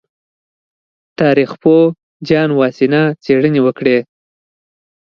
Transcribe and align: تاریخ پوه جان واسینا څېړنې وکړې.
تاریخ 1.19 1.51
پوه 1.61 1.81
جان 2.27 2.49
واسینا 2.59 3.03
څېړنې 3.23 3.61
وکړې. 3.63 3.97